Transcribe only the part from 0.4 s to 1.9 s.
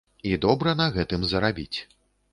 добра на гэтым зарабіць.